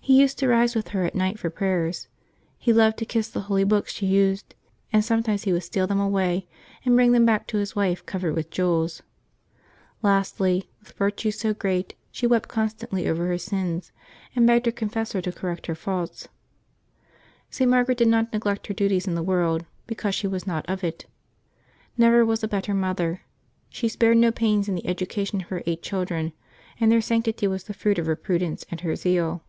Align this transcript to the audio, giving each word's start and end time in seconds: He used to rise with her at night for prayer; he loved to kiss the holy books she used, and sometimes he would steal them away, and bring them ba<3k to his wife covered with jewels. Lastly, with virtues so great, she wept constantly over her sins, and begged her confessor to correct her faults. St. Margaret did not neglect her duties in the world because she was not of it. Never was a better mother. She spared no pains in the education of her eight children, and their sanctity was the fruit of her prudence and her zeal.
He 0.00 0.18
used 0.20 0.38
to 0.38 0.48
rise 0.48 0.74
with 0.74 0.88
her 0.96 1.04
at 1.04 1.14
night 1.14 1.38
for 1.38 1.50
prayer; 1.50 1.92
he 2.56 2.72
loved 2.72 2.96
to 2.96 3.04
kiss 3.04 3.28
the 3.28 3.42
holy 3.42 3.62
books 3.64 3.92
she 3.92 4.06
used, 4.06 4.54
and 4.90 5.04
sometimes 5.04 5.42
he 5.44 5.52
would 5.52 5.64
steal 5.64 5.86
them 5.86 6.00
away, 6.00 6.48
and 6.82 6.96
bring 6.96 7.12
them 7.12 7.26
ba<3k 7.26 7.46
to 7.48 7.56
his 7.58 7.76
wife 7.76 8.06
covered 8.06 8.34
with 8.34 8.48
jewels. 8.50 9.02
Lastly, 10.02 10.70
with 10.80 10.92
virtues 10.92 11.38
so 11.38 11.52
great, 11.52 11.92
she 12.10 12.26
wept 12.26 12.48
constantly 12.48 13.06
over 13.06 13.26
her 13.26 13.36
sins, 13.36 13.92
and 14.34 14.46
begged 14.46 14.64
her 14.64 14.72
confessor 14.72 15.20
to 15.20 15.30
correct 15.32 15.66
her 15.66 15.74
faults. 15.74 16.28
St. 17.50 17.70
Margaret 17.70 17.98
did 17.98 18.08
not 18.08 18.32
neglect 18.32 18.68
her 18.68 18.74
duties 18.74 19.06
in 19.06 19.14
the 19.14 19.22
world 19.22 19.66
because 19.86 20.14
she 20.14 20.26
was 20.28 20.46
not 20.46 20.64
of 20.70 20.82
it. 20.82 21.04
Never 21.98 22.24
was 22.24 22.42
a 22.42 22.48
better 22.48 22.72
mother. 22.72 23.24
She 23.68 23.88
spared 23.88 24.16
no 24.16 24.32
pains 24.32 24.70
in 24.70 24.74
the 24.74 24.86
education 24.86 25.42
of 25.42 25.48
her 25.48 25.62
eight 25.66 25.82
children, 25.82 26.32
and 26.80 26.90
their 26.90 27.02
sanctity 27.02 27.46
was 27.46 27.64
the 27.64 27.74
fruit 27.74 27.98
of 27.98 28.06
her 28.06 28.16
prudence 28.16 28.64
and 28.70 28.80
her 28.80 28.96
zeal. 28.96 29.44